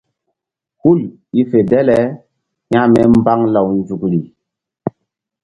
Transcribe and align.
Hul 0.81 1.01
i 1.39 1.41
fe 1.49 1.59
dale 1.69 1.97
hȩkme 2.71 3.01
mbaŋ 3.17 3.39
law 3.53 3.67
nzukri. 3.77 4.11